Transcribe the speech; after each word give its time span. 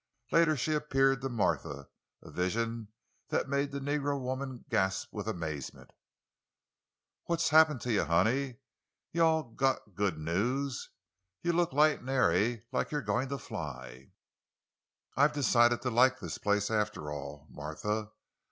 Later 0.31 0.57
she 0.57 0.73
appeared 0.73 1.21
to 1.21 1.29
Martha—a 1.29 2.31
vision 2.31 2.87
that 3.29 3.47
made 3.47 3.69
the 3.69 3.79
negro 3.79 4.19
woman 4.19 4.65
gasp 4.67 5.13
with 5.13 5.27
amazement. 5.27 5.91
"What 7.25 7.47
happen 7.49 7.77
to 7.77 7.91
you, 7.93 8.05
honey? 8.05 8.57
You 9.11 9.23
all 9.23 9.43
git 9.51 9.93
good 9.93 10.17
news? 10.17 10.89
You 11.43 11.53
look 11.53 11.71
light 11.71 11.99
an' 11.99 12.09
airy—like 12.09 12.91
you's 12.91 13.03
goin' 13.03 13.29
to 13.29 13.37
fly!" 13.37 14.09
"I've 15.15 15.33
decided 15.33 15.83
to 15.83 15.91
like 15.91 16.19
this 16.19 16.39
place—after 16.39 17.11
all, 17.11 17.45
Martha. 17.51 18.09